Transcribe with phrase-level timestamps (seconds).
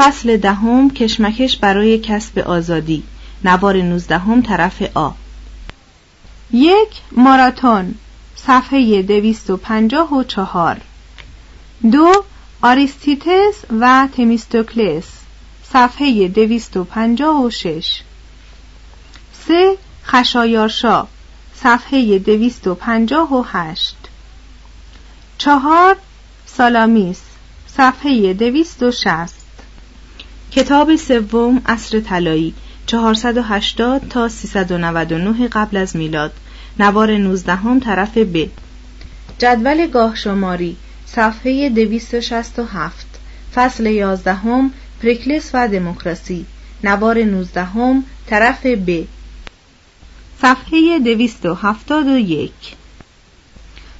[0.00, 3.02] فصل دهم کشمکش برای کسب آزادی.
[3.44, 5.10] نوار نوزدهم طرف آ.
[6.52, 7.94] یک ماراتون
[8.36, 10.80] صفحه دویست و پنجاه و چهار.
[11.92, 12.24] دو
[12.62, 15.04] آریستیتس و تمیستوکلس
[15.72, 18.00] صفحه دویست و پنجاه و شش.
[19.46, 21.06] سه خشایارشا
[21.54, 23.96] صفحه دویست و پنجاه و هشت.
[25.38, 25.96] چهار
[26.46, 27.20] سالامیس
[27.66, 29.39] صفحه دویست و شست.
[30.52, 32.54] کتاب سوم اصر طلایی
[32.86, 36.32] 480 تا 399 قبل از میلاد.
[36.78, 38.48] نوار 19 هم طرف ب.
[39.38, 43.06] جدول گاه شماری صفحه 267
[43.54, 44.70] فصل 11 هم
[45.02, 46.46] پریکلس و دموکراسی.
[46.84, 49.04] نوار 19 هم طرف ب.
[50.42, 52.52] صفحه 271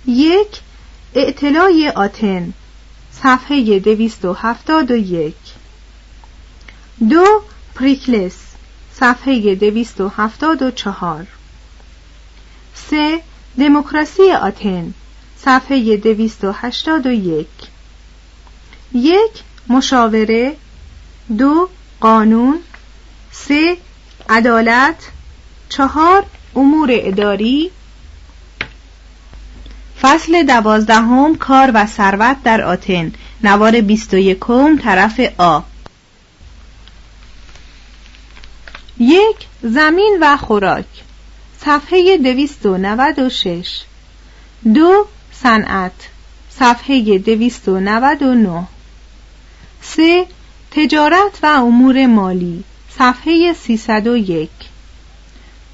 [0.07, 0.61] یک.
[1.15, 2.53] اعتلای آتن.
[3.13, 5.60] صفحه 271
[7.09, 7.43] دو
[7.75, 8.37] پریکلس
[8.95, 11.27] صفحه 274
[12.75, 13.21] سه
[13.59, 14.95] دموکراسی آتن
[15.37, 17.47] صفحه 281
[18.95, 20.57] یک مشاوره
[21.39, 21.69] دو
[22.01, 22.59] قانون
[23.33, 23.77] سه
[24.29, 24.97] عدالت
[25.69, 26.25] چهار
[26.57, 27.71] امور اداری.
[30.01, 33.13] فصل دوازدهم کار و ثروت در آتن
[33.45, 35.61] نوار بیست و یکم طرف آ.
[39.01, 40.85] یک زمین و خوراک.
[41.61, 43.81] صفحه دویست و نود و شش.
[44.75, 45.93] دو صنعت.
[46.51, 48.67] صفحه دویست و نود و نه.
[49.83, 50.27] سه
[50.71, 52.65] تجارت و امور مالی.
[52.99, 54.51] صفحه سیصد و یک.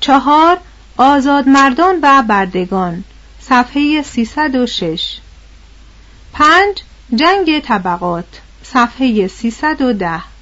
[0.01, 0.59] چهار
[0.97, 3.05] آزادمردان و بردگان.
[3.41, 5.19] صفحه سیصد و شش.
[6.33, 6.83] پنج
[7.15, 8.41] جنگ طبقات.
[8.63, 10.36] صفحه سیصد و ده.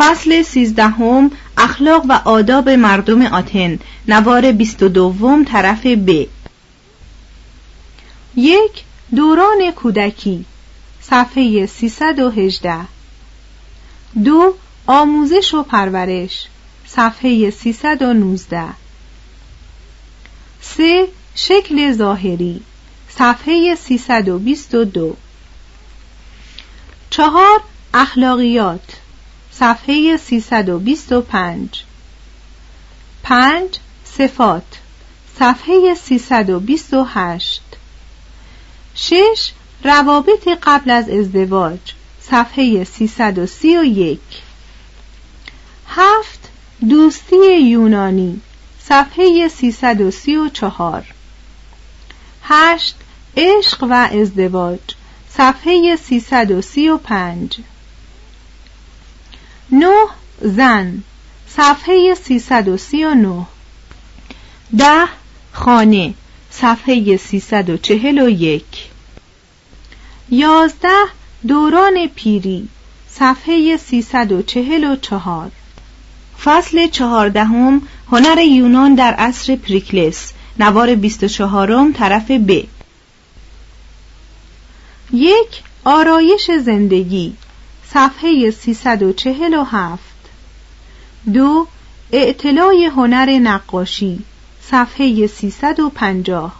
[0.00, 3.78] فصل سیزدهم اخلاق و آداب مردم آتن
[4.08, 6.26] نوار بیست و دوم طرف ب.
[8.36, 8.84] یک
[9.16, 10.44] دوران کودکی
[11.00, 12.78] صفحه سیصد و هجده.
[14.24, 14.54] دو
[14.86, 16.46] آموزش و پرورش
[16.86, 18.68] صفحه سیصد و نوزده.
[20.60, 22.60] سه شکل ظاهری
[23.08, 25.16] صفحه سیصد و بیست و دو.
[27.10, 27.60] چهار
[27.94, 28.99] اخلاقیات
[29.60, 31.84] صفحه 325
[33.22, 33.78] پنج.
[34.04, 34.62] صفات.
[35.38, 37.62] صفحه 328
[38.94, 39.52] شش
[39.84, 41.78] روابط قبل از ازدواج.
[42.20, 44.20] صفحه 331
[45.88, 46.48] هفت
[46.88, 48.40] دوستی یونانی.
[48.82, 51.04] صفحه 334
[52.42, 52.96] هشت
[53.36, 54.80] عشق و ازدواج.
[55.30, 57.58] صفحه 335
[59.72, 59.94] نه
[60.40, 61.02] زن.
[61.48, 63.46] صفحه 339
[64.78, 65.08] ده
[65.52, 66.14] خانه.
[66.50, 68.62] صفحه 341
[70.30, 70.88] یازده
[71.48, 72.68] دوران پیری.
[73.08, 75.50] صفحه 344
[76.44, 77.82] فصل چهاردهم.
[78.12, 80.32] هنر یونان در عصر پریکلس.
[80.58, 82.62] نوار 24 طرف ب.
[85.12, 87.36] یک آرایش زندگی.
[87.94, 89.98] صفحه 347
[91.34, 91.66] دو
[92.12, 94.24] اعتلاع هنر نقاشی
[94.60, 96.52] صفحه 350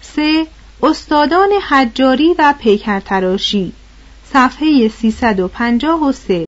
[0.00, 0.46] سه
[0.82, 3.72] استادان حجاری و پیکرتراشی
[4.32, 6.46] صفحه 353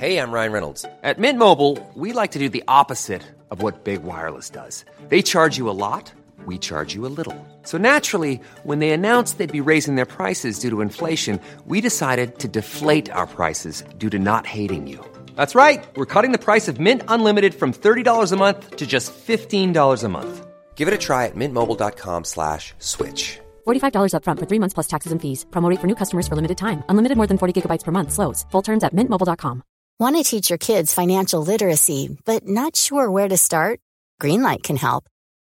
[0.00, 0.86] Hey, I'm Ryan Reynolds.
[1.02, 4.84] At Mint Mobile, we like to do the opposite of what Big Wireless does.
[5.10, 6.10] They charge you a lot,
[6.50, 7.38] we charge you a little.
[7.70, 11.38] So naturally, when they announced they'd be raising their prices due to inflation,
[11.72, 14.98] we decided to deflate our prices due to not hating you.
[15.36, 15.86] That's right.
[15.96, 20.08] We're cutting the price of Mint Unlimited from $30 a month to just $15 a
[20.08, 20.34] month.
[20.74, 23.38] Give it a try at mintmobile.com slash switch.
[23.66, 25.44] $45 upfront for three months plus taxes and fees.
[25.50, 26.82] Promo rate for new customers for limited time.
[26.88, 28.10] Unlimited more than 40 gigabytes per month.
[28.12, 28.46] Slows.
[28.52, 29.62] Full terms at mintmobile.com.
[30.00, 33.80] Want to teach your kids financial literacy, but not sure where to start?
[34.18, 35.04] Greenlight can help.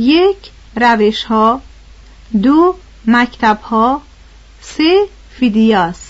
[0.00, 0.36] یک
[0.76, 1.62] روش ها
[2.42, 2.76] دو
[3.06, 4.02] مکتب ها
[4.60, 5.06] سه
[5.38, 6.00] فیدیاس.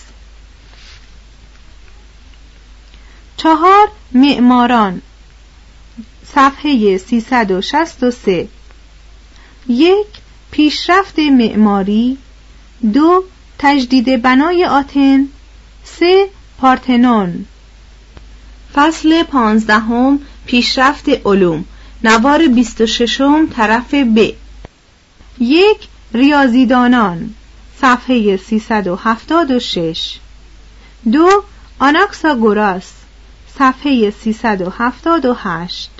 [3.36, 5.02] چهار معماران
[6.34, 8.48] صفحه 363
[9.68, 10.06] یک
[10.50, 12.18] پیشرفت معماری
[12.92, 13.24] دو
[13.58, 15.28] تجدید بنای آتن
[15.84, 16.28] سه
[16.58, 17.46] پارتنون.
[18.74, 21.64] فصل پانزدهم پیشرفت علوم.
[22.04, 24.32] نوار بیست و ششم طرف ب.
[25.38, 27.34] یک ریاضیدانان
[27.80, 30.18] صفحه 376
[31.12, 31.42] دو
[31.78, 32.92] آناکساگوراس
[33.58, 35.90] صفحه 378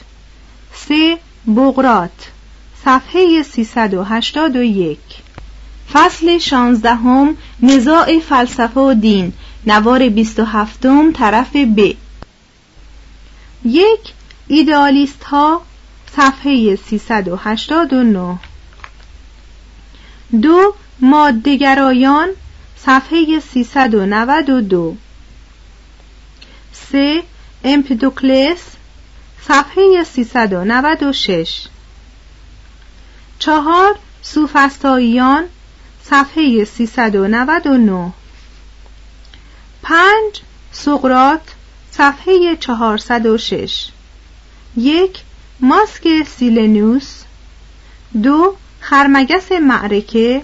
[0.74, 2.30] سه بغرات
[2.84, 4.98] صفحه 381
[5.92, 9.32] فصل شانزدهم نزاع فلسفه و دین
[9.66, 11.92] نوار 27 طرف ب.
[13.64, 14.00] یک
[14.48, 15.62] ایدئالیست ها
[16.16, 18.38] صفحه 389
[20.42, 22.28] دو مادهگرایان
[22.76, 24.96] صفحه 392
[26.72, 27.22] سه
[27.64, 28.60] امپدوکلس
[29.48, 31.68] صفحه 396
[33.38, 35.44] چهار سوفستاییان
[36.04, 38.12] صفحه 399
[39.82, 40.40] پنج
[40.72, 41.40] سقرات
[41.90, 43.88] صفحه 406
[44.76, 45.18] یک
[45.62, 47.22] ماسک سیلنوس
[48.22, 50.42] دو خرمگس معرکه.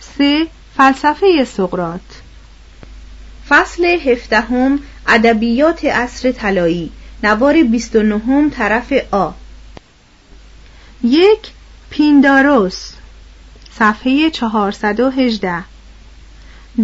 [0.00, 2.00] سه فلسفه سقرات
[3.48, 6.90] فصل هفدهم ادبیات عصر طلایی.
[7.22, 9.30] نوار 29 طرف آ.
[11.04, 11.40] یک
[11.90, 12.92] پینداروس.
[13.78, 15.64] صفحه 418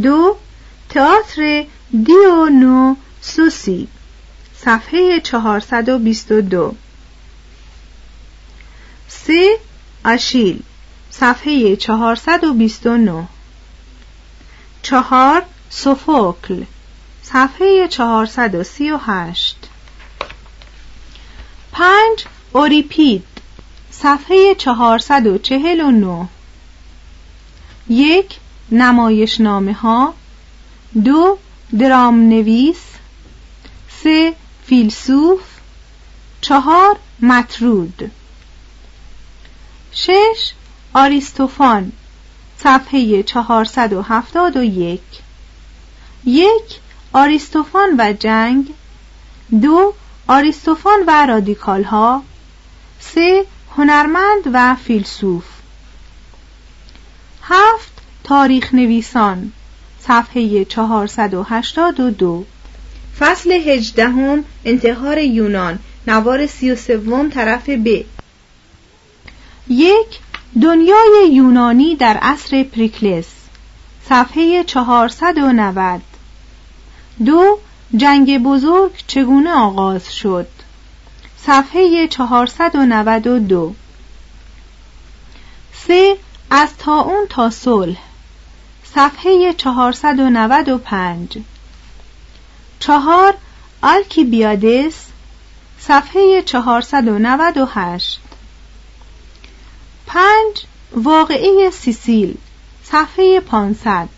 [0.03, 0.37] دو
[0.89, 1.65] تئاتر
[2.05, 3.89] دیونو سوسی
[4.57, 6.75] صفحه 422
[9.23, 9.59] سه
[10.05, 10.63] آشیل
[11.11, 13.29] صفحه 429
[14.83, 16.65] چهار سوفوکل
[17.23, 19.57] صفحه 438
[21.73, 23.25] پنج اوریپید
[23.91, 26.29] صفحه 449
[27.89, 28.39] یک
[28.73, 30.15] نمایشنامه ها
[31.05, 31.39] دو
[31.79, 32.83] درام نویس
[34.03, 34.35] سه
[34.67, 35.41] فیلسوف
[36.41, 38.11] چهار مترود
[39.95, 40.53] شش
[40.95, 41.93] آریستوفان
[42.59, 45.01] صفحه 471
[46.25, 46.81] یک.
[47.13, 48.75] آریستوفان و جنگ.
[49.63, 49.95] دو
[50.27, 52.23] آریستوفان و رادیکال ها
[53.01, 53.45] سه
[53.77, 55.45] هنرمند و فیلسوف.
[57.43, 57.93] هفت
[58.25, 59.53] تاریخ نویسان
[60.01, 62.45] صفحه 482
[63.19, 65.79] فصل هجدهم انتحار یونان.
[66.07, 68.05] نوار سی و سوم طرف ب.
[69.69, 70.19] یک
[70.63, 73.27] دنیای یونانی در عصر پریکلس
[74.09, 76.01] صفحه 490
[77.27, 77.59] دو
[77.97, 80.47] جنگ بزرگ چگونه آغاز شد؟
[81.37, 83.75] صفحه 492
[85.73, 86.17] سه
[86.51, 87.99] از اون تا صلح.
[88.95, 91.39] صفحه 495
[92.81, 93.35] چهار
[93.83, 94.95] آلکیبیادس
[95.79, 98.21] صفحه 498
[100.07, 102.37] پنج واقعه سیسیل
[102.85, 104.09] صفحه 500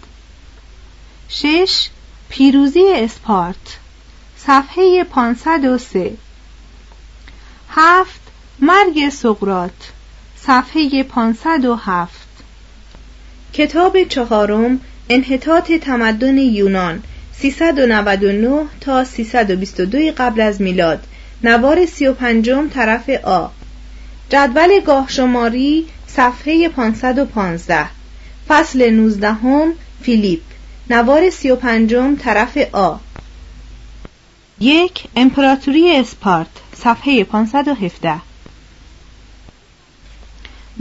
[1.29, 1.89] شش
[2.29, 3.79] پیروزی اسپارت
[4.37, 6.17] صفحه 503
[7.71, 8.21] هفت
[8.59, 9.93] مرگ سقرات
[10.37, 12.13] صفحه 507
[13.53, 17.03] کتاب چهارم انحطاط تمدن یونان
[17.33, 21.07] 399 تا 322 قبل از میلاد.
[21.45, 23.49] نوار 35 طرف آ.
[24.31, 27.89] جدول گاه شماری صفحه 515
[28.49, 30.41] فصل 19 هم فیلیپ.
[30.91, 32.97] نوار 35 طرف آ.
[34.61, 36.47] یک امپراتوری اسپارت.
[36.75, 38.21] صفحه 517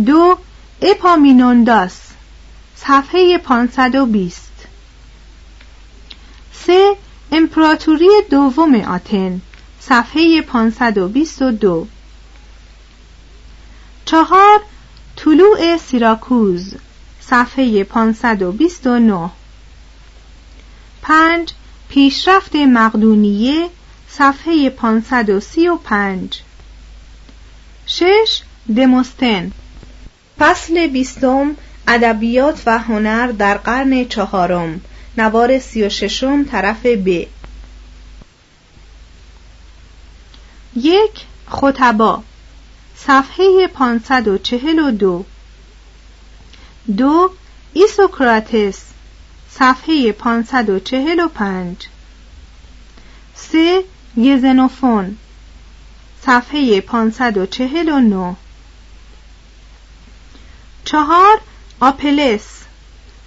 [0.06, 0.38] دو
[0.82, 1.98] اپامینونداس.
[2.76, 4.34] صفحه 520
[6.54, 6.96] سه
[7.32, 9.42] امپراتوری دوم آتن.
[9.80, 11.88] صفحه 522
[14.06, 14.62] چهار
[15.16, 16.74] طلوع سیراکوز
[17.22, 19.30] صفحه 529
[21.02, 21.54] پنج
[21.90, 23.70] پیشرفت مقدونیه
[24.10, 26.42] صفحه 535
[27.86, 28.42] شش
[28.76, 29.52] دموستن.
[30.40, 31.56] فصل بیستم
[31.88, 34.82] ادبیات و هنر در قرن چهارم.
[35.18, 37.08] نوار سی و ششم طرف ب.
[40.76, 42.24] یک خطبا.
[42.98, 45.26] صفحه 542
[46.98, 47.32] دو.
[47.74, 48.82] ایسوکراتس
[49.50, 51.88] صفحه 545
[53.36, 53.84] سه
[54.18, 55.18] گزنوفون
[56.22, 58.36] صفحه 549
[60.86, 61.42] چهار
[61.80, 62.62] آپلس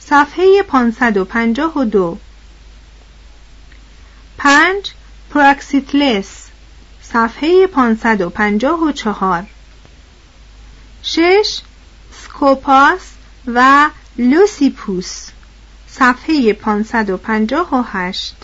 [0.01, 2.19] صفحه 552
[4.39, 4.93] پنج
[5.31, 6.47] پراکسیتلس
[7.03, 9.47] صفحه 554
[11.13, 11.61] شش
[12.25, 13.01] سکوپاس
[13.47, 15.29] و لوسیپوس.
[15.89, 18.35] صفحه 558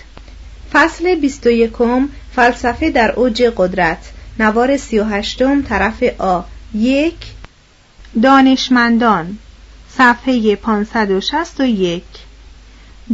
[0.72, 3.98] فصل 21 فلسفه در اوج قدرت.
[4.38, 6.40] نوار 38 طرف آ.
[6.74, 7.14] یک.
[8.22, 9.38] دانشمندان.
[9.98, 12.02] صفحه 561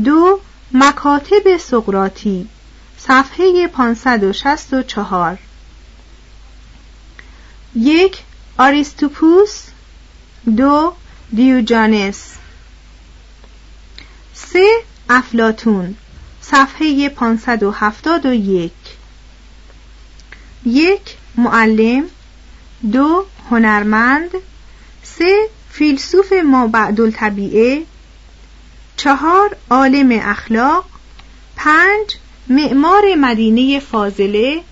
[0.05, 0.41] دو.
[0.73, 2.49] مکاتب سقراطی.
[2.99, 5.39] صفحه 564
[7.75, 8.19] یک.
[8.59, 9.65] آریستوپوس
[10.57, 10.93] دو
[11.35, 12.35] دیوجانس.
[14.35, 14.69] سه
[15.09, 15.97] افلاتون
[16.43, 18.73] صفحه 571
[20.67, 21.01] یک.
[21.37, 22.05] معلم
[22.93, 24.31] دو هنرمند
[25.03, 27.83] سه فیلسوف ما بعد الطبیعه
[28.97, 30.85] چهار عالم اخلاق
[31.57, 32.17] پنج
[32.49, 34.63] معمار مدینه فاضله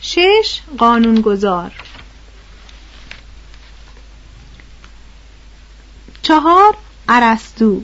[0.00, 1.72] شش قانونگذار.
[6.26, 6.76] چهار
[7.08, 7.82] ارسطو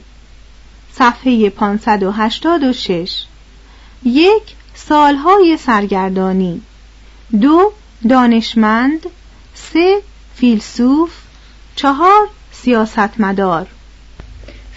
[0.93, 3.25] صفحه 586
[4.05, 4.43] یک
[4.75, 6.63] سالهای سرگردانی.
[7.41, 7.73] دو
[8.09, 9.07] دانشمند.
[9.55, 10.03] سه
[10.35, 11.11] فیلسوف.
[11.77, 13.67] چهار سیاستمدار.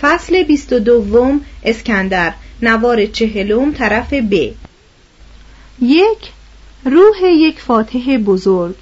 [0.01, 2.33] فصل بیست و دوم اسکندر.
[2.61, 4.33] نوار چهلم طرف ب.
[5.81, 6.31] یک
[6.85, 8.75] روح یک فاتح بزرگ.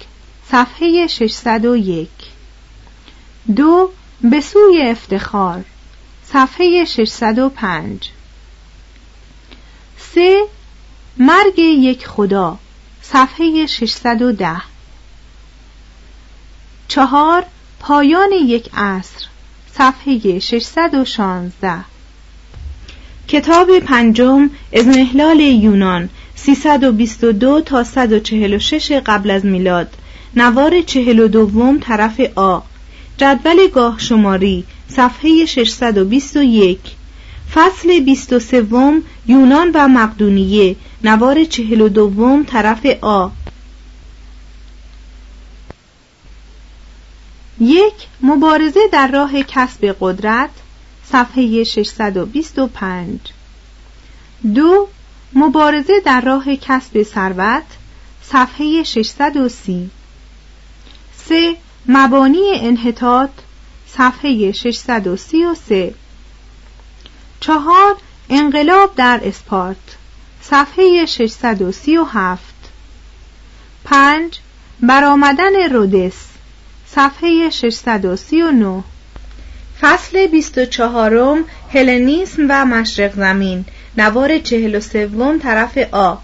[0.50, 2.08] صفحه 601
[3.56, 3.90] دو
[4.20, 5.64] به سوی افتخار.
[6.24, 8.10] صفحه 605
[9.98, 10.44] سه
[11.16, 12.58] مرگ یک خدا.
[13.02, 14.56] صفحه 610
[16.88, 17.44] چهار
[17.80, 19.26] پایان یک عصر.
[19.72, 21.84] صفحه 616
[23.28, 29.96] کتاب پنجم ازمهلال یونان 322 تا 146 قبل از میلاد.
[30.36, 32.60] نوار 42 طرف آ.
[33.18, 36.78] جدول گاه شماری صفحه 621
[37.54, 40.76] فصل 23 یونان و مقدونیه.
[41.04, 43.28] نوار 42 طرف آ.
[47.60, 50.50] یک مبارزه در راه کسب قدرت
[51.12, 53.20] صفحه 625
[54.54, 54.88] دو
[55.32, 57.62] مبارزه در راه کسب ثروت
[58.22, 59.90] صفحه 630
[61.16, 61.56] سه
[61.88, 63.30] مبانی انحطاط
[63.88, 65.94] صفحه 633
[67.40, 67.96] چهار
[68.30, 69.96] انقلاب در اسپارت
[70.42, 72.54] صفحه 637
[73.84, 74.38] پنج
[74.80, 76.26] برآمدن رودس
[76.86, 78.84] صفحه 639
[79.80, 83.64] فصل 24 هلنیسم و مشرق زمین
[83.98, 86.14] نوار 43 طرف آ.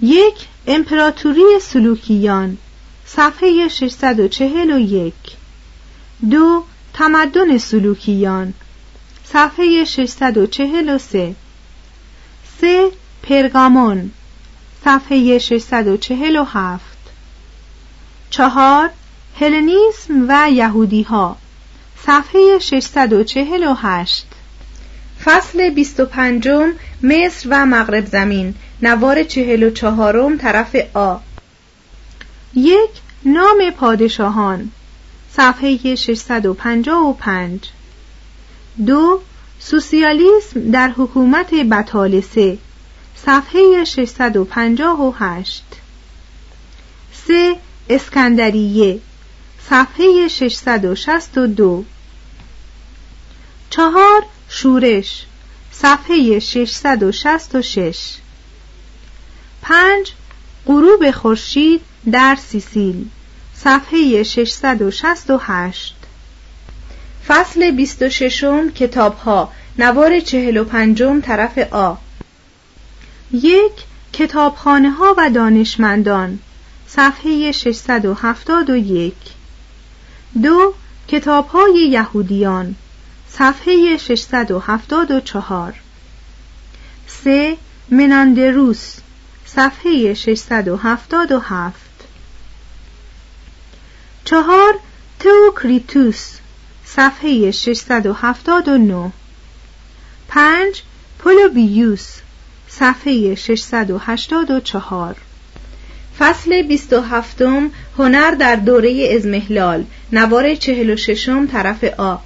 [0.00, 0.34] یک
[0.66, 2.58] امپراتوری سلوکیان
[3.06, 5.12] صفحه 641
[6.30, 8.54] دو تمدن سلوکیان.
[9.24, 11.34] صفحه 643
[12.60, 12.90] سه.
[13.22, 14.10] پرگامون.
[14.84, 16.80] صفحه 647
[18.30, 18.90] چهار
[19.40, 21.36] هلنیسم و یهودی ها
[22.06, 24.26] صفحه 648
[25.24, 26.48] فصل 25
[27.02, 28.54] مصر و مغرب زمین.
[28.82, 31.16] نوار 44 طرف آ.
[32.56, 32.90] یک
[33.24, 34.70] نام پادشاهان
[35.32, 37.60] صفحه 655
[38.86, 39.20] دو
[39.58, 42.58] سوسیالیسم در حکومت بطالسه
[43.16, 45.64] صفحه 658
[47.26, 47.56] سه
[47.88, 49.00] اسکندریه
[49.68, 51.84] صفحه 662
[53.70, 55.26] چهار شورش
[55.72, 58.14] صفحه 666
[59.62, 60.12] پنج
[60.66, 61.80] غروب خورشید
[62.12, 63.08] در سیسیل
[63.54, 65.96] صفحه 668
[67.28, 68.44] فصل 26
[68.74, 71.94] کتاب ها نوار 45 طرف آ.
[73.32, 73.72] یک
[74.12, 76.38] کتابخانه ها و دانشمندان
[76.86, 79.14] صفحه 671
[80.42, 80.74] دو
[81.08, 82.74] کتاب های یهودیان
[83.28, 85.74] صفحه 674
[87.06, 87.56] سه
[87.90, 88.96] مناندروس
[89.46, 91.85] صفحه 677
[94.26, 94.74] چهار
[95.20, 96.30] توکریتوس
[96.84, 99.12] صفحه 679
[100.28, 100.82] پنج
[101.18, 102.06] پولوبیوس
[102.68, 105.16] صفحه 684
[106.18, 107.42] فصل 27
[107.98, 112.16] هنر در دوره ازمهلال نوار 46 طرف آ.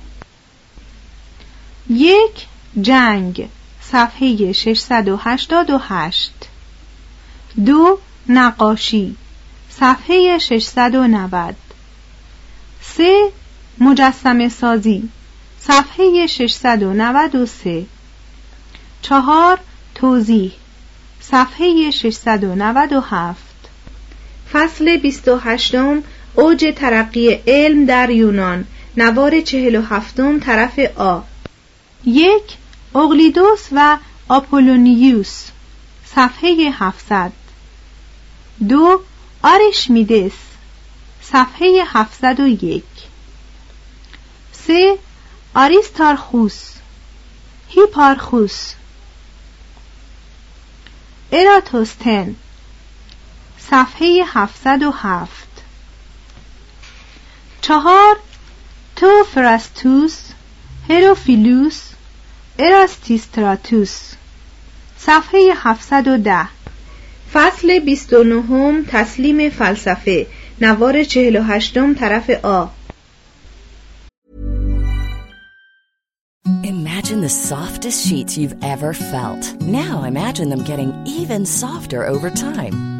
[1.90, 2.46] یک
[2.80, 3.48] جنگ
[3.80, 6.32] صفحه 688
[7.66, 9.16] دو نقاشی
[9.70, 11.56] صفحه 690
[12.82, 13.30] سه
[13.78, 15.08] مجسم سازی.
[15.60, 17.86] صفحه 693
[19.02, 19.58] چهار
[19.94, 20.52] توضیح.
[21.20, 23.36] صفحه 697
[24.52, 25.74] فصل 28
[26.34, 28.64] اوج ترقی علم در یونان.
[28.96, 31.20] نوار 47 طرف آ.
[32.04, 32.56] یک
[32.94, 35.44] اغلیدوس و آپولونیوس.
[36.14, 37.32] صفحه 700
[38.68, 39.00] دو
[39.42, 40.49] آرشمیدس.
[41.32, 42.82] صفحه 701
[44.52, 44.98] سه
[45.54, 46.70] آریستارخوس
[47.68, 48.74] هیپارخوس.
[51.32, 52.36] اراتوستن
[53.70, 55.28] صفحه 707
[57.60, 58.16] چهار
[58.96, 60.18] توفرستوس
[60.90, 61.80] هروفیلوس
[62.58, 64.00] اراستیستراتوس.
[64.98, 66.48] صفحه 710
[67.32, 70.26] فصل 29 تسلیم فلسفه.
[70.62, 72.68] نوار 48 طرف آ
[76.64, 79.42] Imagine the softest sheets you've ever felt.
[79.62, 82.99] Now imagine them getting even softer over time.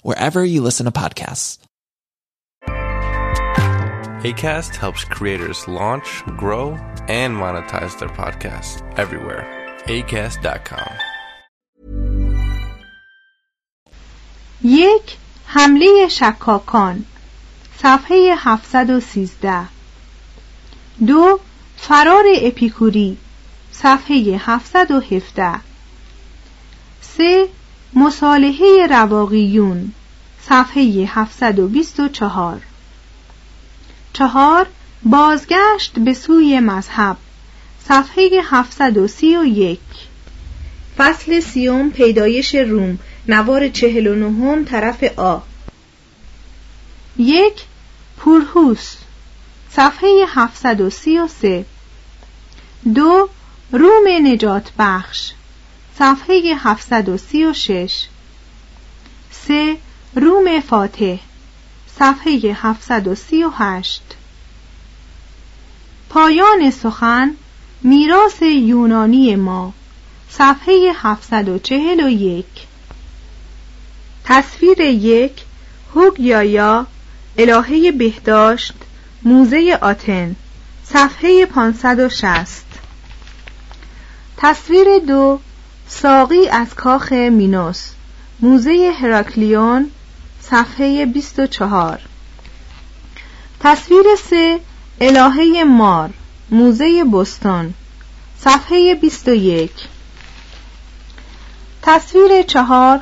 [0.02, 1.58] wherever you listen to podcasts.
[4.24, 6.72] ACAST helps creators launch, grow,
[7.06, 9.44] and monetize their podcasts everywhere.
[9.86, 10.90] ACAST.com.
[14.62, 17.04] یک حمله شکاکان
[17.82, 19.68] صفحه 713
[21.06, 21.40] دو
[21.76, 23.16] فرار اپیکوری
[23.72, 25.60] صفحه 717
[27.00, 27.48] سه
[27.93, 29.93] مصالحه رواقیون
[30.41, 32.61] صفحه 724
[34.13, 34.67] چهار.
[35.03, 37.17] بازگشت به سوی مذهب
[37.87, 39.79] صفحه 731
[40.97, 45.37] فصل سیوم پیدایش روم نوار چهل و نهم طرف آ.
[47.17, 47.63] یک
[48.17, 48.95] پورهوس
[49.71, 51.65] صفحه 733
[52.95, 53.29] دو
[53.71, 55.31] روم نجات بخش
[56.01, 58.07] صفحه 736
[59.31, 59.77] سه
[60.15, 61.17] روم فاتح
[61.99, 64.01] صفحه 738
[66.09, 67.35] پایان سخن
[67.81, 69.73] میراث یونانی ما
[70.29, 72.45] صفحه 741
[74.25, 75.43] تصویر یک
[75.95, 76.87] هوگ یا
[77.37, 78.73] الهه بهداشت
[79.23, 80.35] موزه آتن
[80.83, 82.65] صفحه 560
[84.37, 85.39] تصویر دو
[85.91, 87.91] ساقی از کاخ مینوس.
[88.39, 89.91] موزه هراکلیون
[90.41, 91.99] صفحه 24
[93.59, 94.59] تصویر سه
[95.01, 96.09] الهه مار
[96.51, 97.73] موزه بستون
[98.39, 99.71] صفحه 21
[101.81, 102.99] تصویر چهار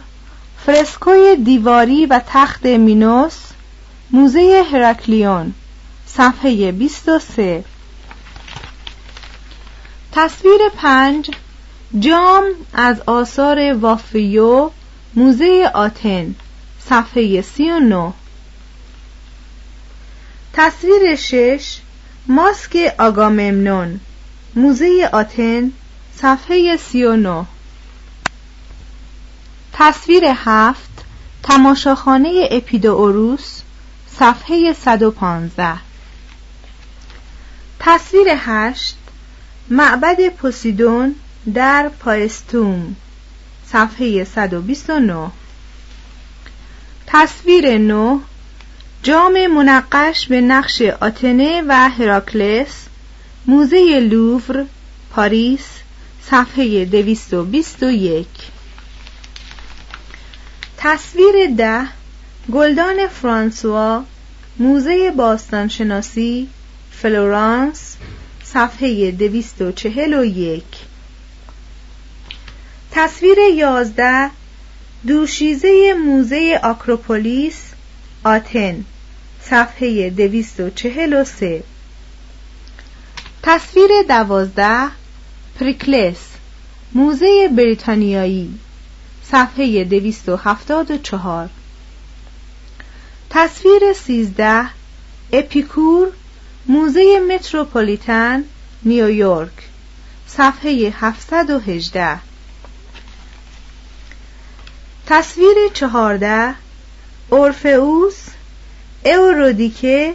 [0.66, 3.38] فرسکوی دیواری و تخت مینوس
[4.12, 5.54] موزه هراکلیون
[6.08, 7.64] صفحه 23
[10.12, 11.32] تصویر پنج
[11.98, 14.70] جام از آثار وافیو
[15.16, 16.36] موزه آتن
[16.90, 18.14] صفحه 39
[20.54, 21.78] تصویر شش
[22.28, 24.00] ماسک آگاممنون
[24.56, 25.72] موزه آتن
[26.16, 27.46] صفحه 39
[29.74, 31.06] تصویر هفت
[31.44, 33.62] تماشاخانه اپیدوروس
[34.20, 35.74] صفحه 115
[37.80, 38.98] تصویر هشت
[39.70, 41.16] معبد پوسیدون
[41.54, 42.96] در پایستوم
[43.66, 45.32] صفحه 129
[47.08, 48.20] تصویر 9
[49.04, 52.86] جام منقش به نقش آتنه و هراکلس
[53.46, 54.66] موزه لوور
[55.12, 55.66] پاریس
[56.22, 58.28] صفحه 221
[60.78, 61.88] تصویر ده
[62.52, 64.04] گلدان فرانسوا
[64.60, 66.50] موزه باستانشناسی
[66.92, 67.96] فلورانس
[68.44, 70.89] صفحه 241
[72.92, 74.30] تصویر یازده
[75.08, 77.58] دوشیزه موزه آکروپولیس
[78.24, 78.86] آتن
[79.42, 81.64] صفحه 243
[83.44, 84.88] تصویر دوازده
[85.60, 86.18] پریکلس
[86.94, 88.60] موزه بریتانیایی
[89.32, 91.50] صفحه 274
[93.30, 94.70] تصویر سیزده
[95.34, 96.08] اپیکور
[96.66, 98.44] موزه متروپولیتن
[98.84, 99.54] نیویورک
[100.28, 102.29] صفحه 718
[105.10, 106.56] تصویر چهارده
[107.30, 108.16] اورفئوس
[109.06, 110.14] اورودیکه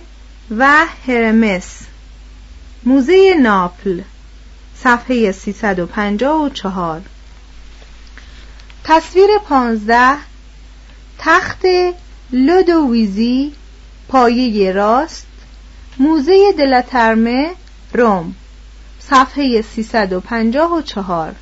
[0.59, 1.80] و هرمس.
[2.85, 4.02] موزه ناپل
[4.76, 7.02] صفحه 354
[8.85, 10.16] تصویر پانزده
[11.18, 11.62] تخت
[12.33, 13.52] لودویزی
[14.09, 15.26] پایه راست
[15.98, 17.50] موزه دلاترمه
[17.92, 18.35] روم.
[19.00, 21.35] صفحه 354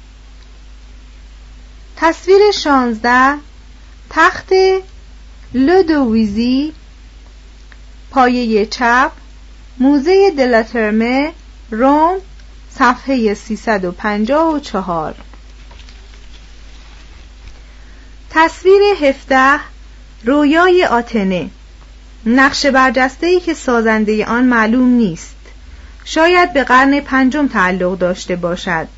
[2.04, 3.34] تصویر شانزده
[4.10, 4.52] تخت
[5.54, 6.72] لودویزی
[8.10, 9.10] پایه چپ
[9.78, 11.32] موزه دلاترمه
[11.70, 12.18] روم
[12.70, 15.14] صفحه 354
[18.30, 19.60] تصویر هفته
[20.24, 21.50] رویای آتنه.
[22.26, 25.36] نقش برجسته که سازنده آن معلوم نیست.
[26.04, 28.88] شاید به قرن پنجم تعلق داشته باشد.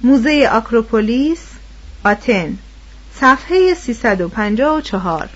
[0.00, 1.51] موزه آکروپولیس
[2.04, 2.58] آتن
[3.20, 5.28] صفحه 354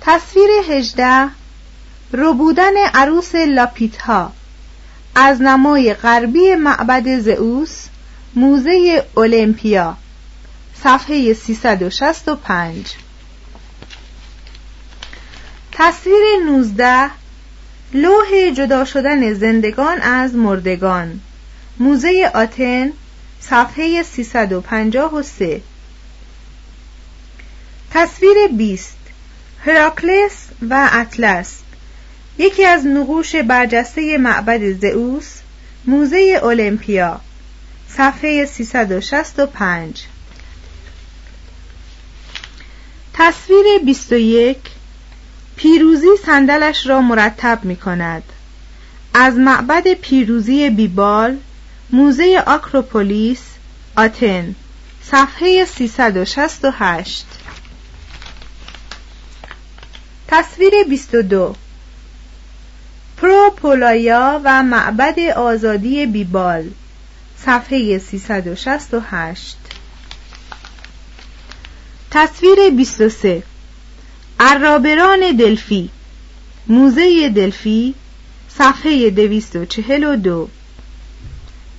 [0.00, 1.28] تصویر هجده
[2.12, 4.32] ربودن عروس لاپیتها.
[5.14, 7.86] از نمای غربی معبد زئوس
[8.34, 9.96] موزه اولمپیا.
[10.84, 12.86] صفحه 365
[15.72, 17.10] تصویر 19
[17.92, 21.20] لوح جدا شدن زندگان از مردگان.
[21.78, 22.92] موزه آتن
[23.40, 25.62] صفحه 353
[27.90, 28.96] تصویر 20
[29.64, 31.58] هراکلس و اطلس.
[32.38, 35.40] یکی از نقوش برجسته معبد زئوس
[35.86, 37.20] موزه اولمپیا.
[37.88, 40.02] صفحه 365
[43.14, 44.56] تصویر 21
[45.56, 48.22] پیروزی صندلش را مرتب می کند
[49.14, 51.36] از معبد پیروزی بیبال
[51.92, 53.40] موزه آکروپولیس
[53.96, 54.54] آتن
[55.02, 57.26] صفحه 368
[60.28, 61.54] تصویر 22
[63.16, 66.70] پروپولایا و معبد آزادی بیبال
[67.38, 69.56] صفحه 368
[72.10, 73.42] تصویر 23
[74.40, 75.90] عرابران دلفی
[76.66, 77.94] موزه دلفی
[78.48, 80.48] صفحه 242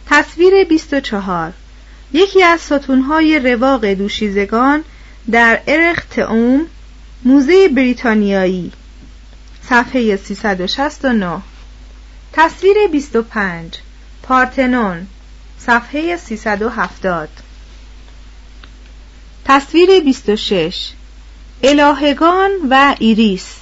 [0.08, 1.54] تصویر 24
[2.14, 4.84] یکی از ستونهای رواق دوشیزگان
[5.32, 6.68] در ارخ اوم
[7.26, 8.72] موزه بریتانیایی
[9.70, 11.42] صفحه 369
[12.34, 13.74] تصویر 25
[14.24, 15.08] پارتنون
[15.60, 17.30] صفحه 370
[19.46, 20.92] تصویر 26
[21.64, 23.56] الهگان و ایریس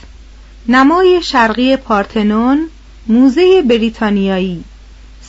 [0.67, 2.69] نمای شرقی پارتنون
[3.07, 4.63] موزه بریتانیایی.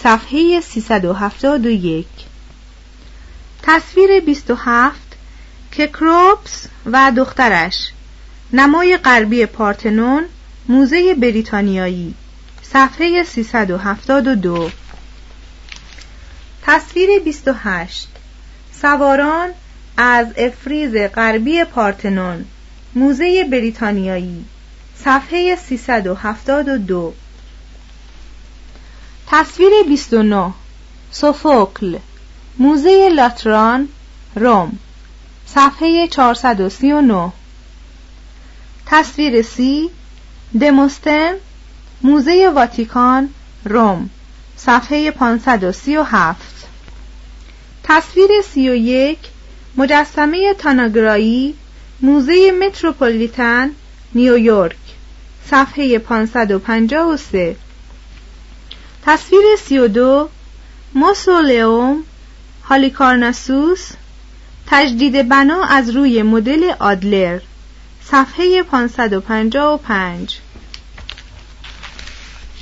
[0.02, 2.06] صفحه 371
[3.62, 5.00] تصویر 27
[5.72, 7.92] ککروپس و دخترش
[8.52, 10.24] نمای غربی پارتنون
[10.68, 12.14] موزه بریتانیایی
[12.62, 14.70] صفحه 372
[16.62, 18.08] تصویر 28
[18.82, 19.48] سواران
[19.96, 22.44] از افریز غربی پارتنون
[22.94, 24.44] موزه بریتانیایی
[25.04, 27.14] صفحه 372
[29.32, 30.52] تصویر 29
[31.10, 31.98] سوفوکل.
[32.58, 33.88] موزه لاتران
[34.36, 34.78] روم.
[35.46, 37.32] صفحه 439
[38.86, 39.90] تصویر سی.
[40.60, 41.34] دموستن
[42.02, 43.28] موزه واتیکان
[43.64, 44.10] روم.
[44.56, 46.36] صفحه 537
[47.84, 49.18] تصویر 31
[49.76, 51.54] مجسمه تاناگرایی
[52.02, 53.70] موزه متروپولیتن
[54.14, 54.76] نیویورک.
[55.50, 57.56] صفحه 553
[59.04, 60.28] تصویر 32
[60.94, 62.04] موسولئوم
[62.64, 63.90] هالیکارناسوس
[64.66, 67.40] تجدید بنا از روی مدل آدلر
[68.04, 70.38] صفحه 555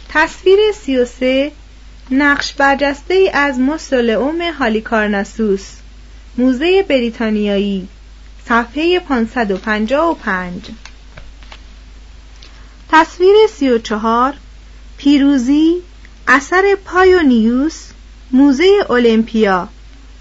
[0.09, 1.53] تصویر 33
[2.11, 5.66] نقش برجسته ای از موسولئوم هالیکارناسوس
[6.38, 7.88] موزه بریتانیایی
[8.48, 10.62] صفحه 555
[12.90, 14.35] تصویر 34
[14.98, 15.83] پیروزی
[16.31, 17.75] اثر پایونیوس
[18.31, 19.69] موزه اولمپیا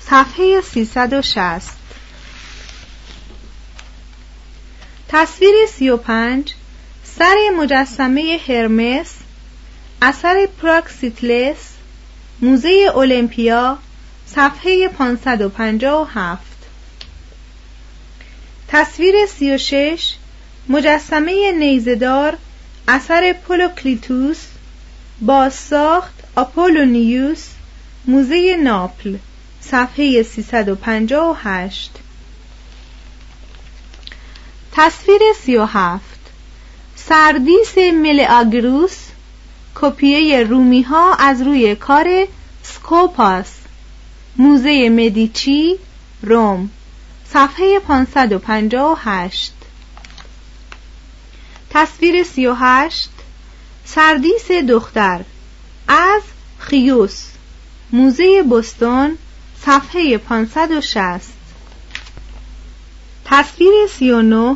[0.10, 1.62] صفحه 360
[5.10, 6.56] تصویر 35
[7.17, 9.13] سر مجسمه هرمس
[10.02, 11.58] اثر پراکسیتلس
[12.41, 13.78] موزه اولمپیا
[14.36, 16.38] صفحه 557
[18.67, 20.15] تصویر 36
[20.70, 22.38] مجسمه نیزدار
[22.88, 24.38] اثر پولوکلیتوس
[25.21, 27.47] بازساخت آپولونیوس
[28.08, 29.17] موزه ناپل
[29.62, 31.91] صفحه 358
[34.71, 36.03] تصویر 37
[36.95, 38.97] سردیس ملعاگروس
[39.75, 42.27] کپیه رومی ها از روی کار
[42.63, 43.51] سکوپاس
[44.38, 45.75] موزه مدیچی
[46.21, 46.69] روم
[47.34, 49.53] صفحه 558
[51.69, 53.10] تصویر 38
[53.95, 55.21] سردیس دختر.
[55.88, 56.21] از
[56.60, 57.26] خیوس.
[57.91, 59.17] موزه بستون
[59.65, 61.21] صفحه 560
[63.26, 64.56] تصویر 39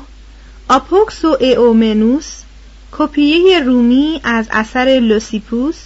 [0.67, 2.41] آپوکسیومنوس.
[2.91, 5.77] کپیه رومی از اثر لوسیپوس.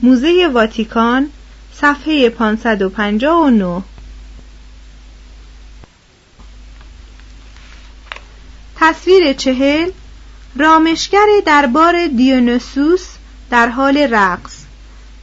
[0.00, 1.30] موزه واتیکان
[1.74, 3.82] صفحه 559
[8.76, 9.90] تصویر چهل.
[10.60, 13.06] رامشگر دربار دیونوسوس
[13.50, 14.56] در حال رقص.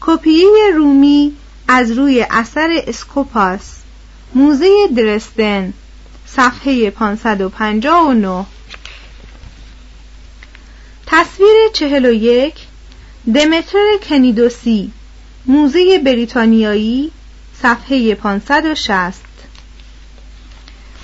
[0.01, 1.33] کپیه رومی
[1.67, 3.75] از روی اثر اسکوپاس.
[4.35, 5.73] موزه درستن.
[6.25, 8.45] صفحه 559
[11.05, 12.55] تصویر چهل و یک.
[13.33, 14.91] دمتر کنیدوسی.
[15.45, 17.11] موزه بریتانیایی.
[17.61, 19.13] صفحه 560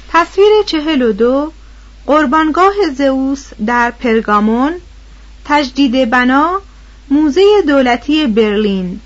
[0.10, 1.52] تصویر چهل و دو.
[2.08, 4.74] قربانگاه زئوس در پرگامون
[5.46, 6.62] تجدید بنا
[7.10, 9.00] موزه دولتی برلین.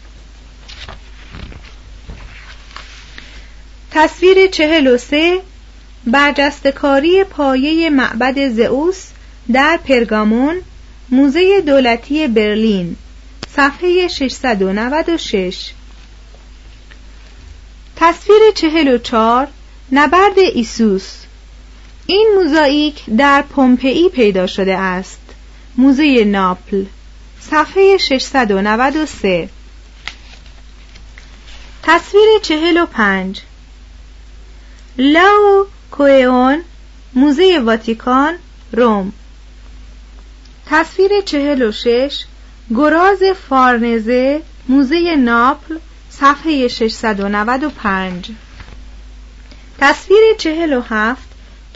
[3.92, 5.42] تصویر چهل و سه
[6.08, 9.08] برجستکاری پایه معبد زئوس
[9.54, 10.56] در پرگامون
[11.10, 12.96] موزه دولتی برلین
[13.56, 15.72] صفحه 696
[17.96, 19.48] تصویر چهل و چار
[19.92, 21.27] نبرد ایسوس.
[22.08, 25.20] این موزاییک در پومپئی پیدا شده است.
[25.78, 26.86] موزه ناپل
[27.40, 29.50] صفحه 693
[31.84, 33.42] تصویر چهل و پنج.
[34.98, 36.62] لاو کوئون
[37.14, 38.34] موزه واتیکان
[38.72, 39.14] روم.
[40.66, 42.26] تصویر چهل و شش.
[42.76, 45.78] گراز فارنزه موزه ناپل
[46.10, 48.32] صفحه 695
[49.80, 51.27] تصویر چهل و هفت.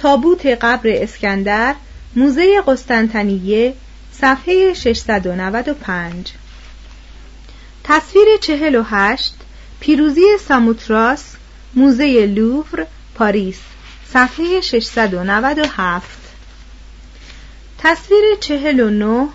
[0.02, 1.76] تابوت قبر اسکندر
[2.16, 3.74] موزه قسطنطنیه
[4.12, 6.34] صفحه 695
[7.84, 9.36] تصویر چهل و هشت
[9.80, 11.24] پیروزی ساموتراس
[11.76, 13.60] موزه لوور پاریس
[14.14, 16.08] صفحه 697
[17.78, 19.28] تصویر چهل و نه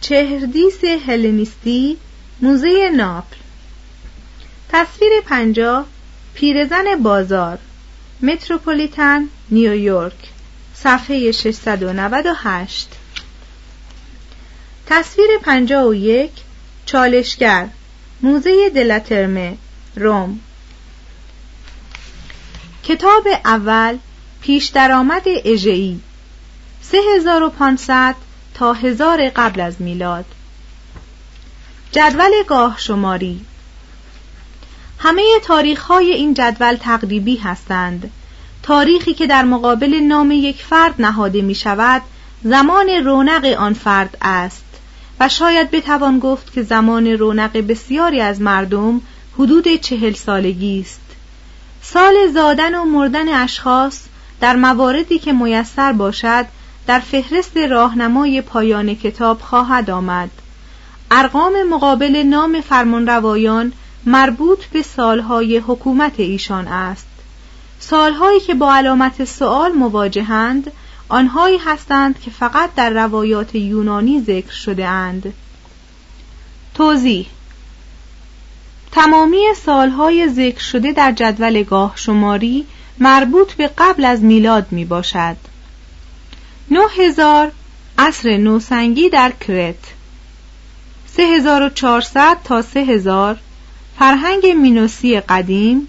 [0.00, 1.96] چهردیس هلنیستی
[2.42, 3.36] موزه ناپل.
[4.72, 5.86] تصویر پنجاه
[6.34, 7.58] پیرزن بازار.
[8.22, 10.14] متروپولیتن نیویورک
[10.74, 12.88] صفحه 698
[14.86, 16.30] تصویر پنجاه و یک
[16.86, 17.68] چالشگر
[18.22, 19.56] موزه دلترمه
[19.96, 20.40] روم.
[22.84, 23.98] کتاب اول
[24.40, 25.98] پیش درآمد اژه‌ای
[26.82, 28.14] 3500
[28.54, 30.24] تا هزار قبل از میلاد.
[31.92, 33.40] جدول گاه شماری.
[35.04, 38.10] همه تاریخ های این جدول تقریبی هستند.
[38.62, 42.02] تاریخی که در مقابل نام یک فرد نهاده می شود
[42.44, 44.64] زمان رونق آن فرد است.
[45.20, 49.00] و شاید بتوان گفت که زمان رونق بسیاری از مردم
[49.38, 51.00] حدود چهل سالگی است.
[51.82, 54.00] سال زادن و مردن اشخاص
[54.40, 56.46] در مواردی که میسر باشد
[56.86, 60.30] در فهرست راهنمای پایان کتاب خواهد آمد.
[61.10, 63.72] ارقام مقابل نام فرمانروایان
[64.06, 67.06] مربوط به سالهای حکومت ایشان است.
[67.78, 70.72] سالهایی که با علامت سوال مواجهند
[71.08, 75.32] آنهایی هستند که فقط در روایات یونانی ذکر شده اند.
[76.74, 77.26] توضیح
[78.92, 82.66] تمامی سالهای ذکر شده در جدول گاه شماری
[82.98, 85.36] مربوط به قبل از میلاد می باشد.
[86.70, 87.52] 9000
[87.98, 89.94] عصر نوسنگی در کرت
[91.06, 93.38] 3400 تا 3000
[93.98, 95.88] فرهنگ مینوسی قدیم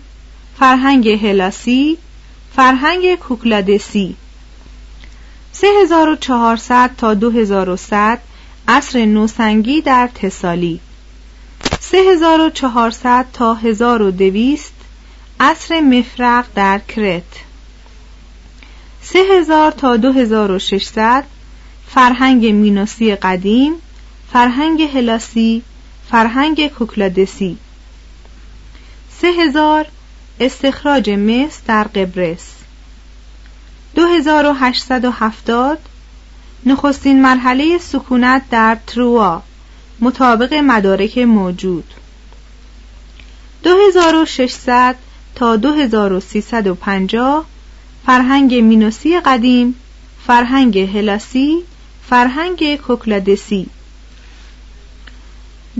[0.59, 1.97] فرهنگ هلاسی
[2.55, 4.15] فرهنگ کوکلادسی.
[5.51, 8.19] 3400 تا 2100
[8.67, 10.79] عصر نوسنگی در تسالی.
[11.79, 14.73] 3400 تا 1200
[15.39, 17.23] عصر مفرق در کرت.
[19.01, 21.23] 3000 تا 2600
[21.87, 23.73] فرهنگ مینوسی قدیم
[24.33, 25.61] فرهنگ هلاسی
[26.11, 27.57] فرهنگ کوکلادسی.
[29.21, 29.87] 3000
[30.39, 32.55] استخراج مس در قبرس.
[33.95, 35.79] 2870
[36.65, 39.41] نخستین مرحله سکونت در تروا
[39.99, 41.93] مطابق مدارک موجود.
[43.63, 44.95] 2600
[45.35, 47.45] تا 2350
[48.05, 49.75] فرهنگ مینوسی قدیم
[50.27, 51.63] فرهنگ هلاسی
[52.09, 53.69] فرهنگ کوکلادسی.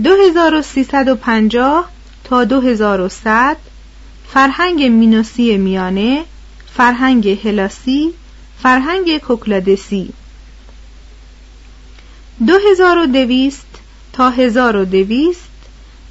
[0.02, 1.95] 2350
[2.28, 3.56] تا 2100
[4.28, 6.24] فرهنگ مینوسی میانه
[6.76, 8.14] فرهنگ هلاسی
[8.62, 10.12] فرهنگ کوکلادسی.
[12.46, 13.66] 2200
[14.12, 15.40] تا 1200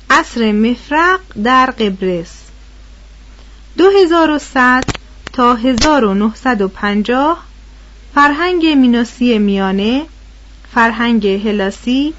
[0.10, 2.34] عصر مفرق در قبرس.
[3.78, 4.84] 2100
[5.34, 7.38] تا 1950
[8.16, 10.06] فرهنگ مینوسی میانه
[10.74, 12.14] فرهنگ هلاسی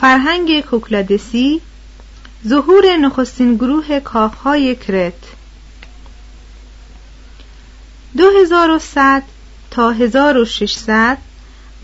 [0.00, 1.60] فرهنگ کوکلادسی
[2.46, 5.12] ظهور نخستین گروه کاخهای کرت.
[8.16, 9.22] 2100
[9.70, 11.18] تا 1600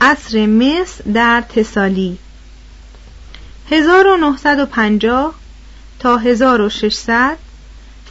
[0.01, 2.19] عصر مصر در تسالی.
[3.71, 5.35] 1950
[5.99, 7.39] تا 1600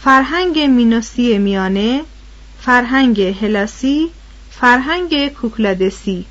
[0.03, 2.01] فرهنگ مینوسی میانه
[2.61, 4.11] فرهنگ هلاسی
[4.51, 6.25] فرهنگ کوکلادسی.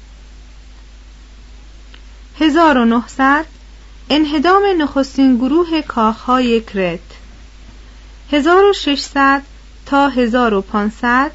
[2.41, 3.45] 1900
[4.15, 7.01] انهدام نخستین گروه کاخهای کرت.
[8.33, 9.43] 1600
[9.87, 11.33] تا 1500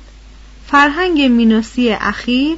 [0.67, 2.57] فرهنگ مینوسی اخیر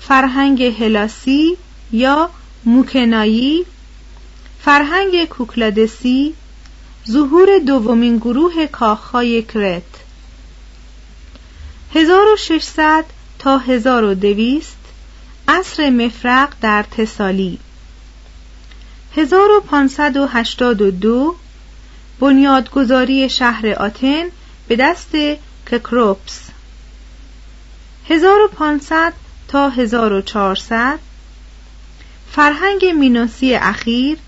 [0.00, 1.56] فرهنگ هلاسی
[1.92, 2.30] یا
[2.64, 3.66] موکنایی
[4.64, 6.34] فرهنگ کوکلادسی
[7.08, 9.82] ظهور دومین گروه کاخهای کرت.
[11.94, 13.04] 1600
[13.38, 14.76] تا 1200
[15.48, 17.58] عصر مفرق در تسالی.
[19.16, 21.34] 1582
[22.20, 24.24] بنیادگذاری شهر آتن
[24.68, 25.16] به دست
[25.70, 26.40] ککروپس.
[28.08, 29.12] 1500
[29.48, 30.98] تا 1400
[32.32, 34.18] فرهنگ مینوسی اخیر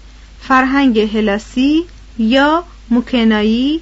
[0.40, 1.84] فرهنگ هلاسی
[2.18, 3.80] یا موکنایی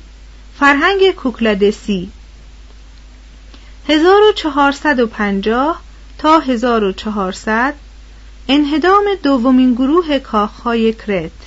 [0.58, 2.10] فرهنگ کوکلادسی.
[3.88, 5.80] 1450
[6.18, 7.74] تا 1400
[8.48, 11.39] انهدام دومین گروه کاخهای کرت.